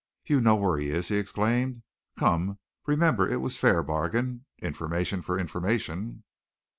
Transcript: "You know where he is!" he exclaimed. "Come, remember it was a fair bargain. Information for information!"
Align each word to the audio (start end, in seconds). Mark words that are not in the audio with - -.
"You 0.25 0.41
know 0.41 0.55
where 0.55 0.79
he 0.79 0.89
is!" 0.89 1.09
he 1.09 1.17
exclaimed. 1.17 1.83
"Come, 2.17 2.57
remember 2.87 3.29
it 3.29 3.35
was 3.39 3.55
a 3.55 3.59
fair 3.59 3.83
bargain. 3.83 4.45
Information 4.57 5.21
for 5.21 5.37
information!" 5.37 6.23